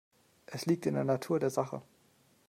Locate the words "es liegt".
0.47-0.87